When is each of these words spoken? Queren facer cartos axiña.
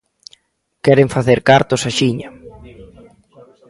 Queren 0.85 1.09
facer 1.15 1.39
cartos 1.49 1.81
axiña. 1.89 2.29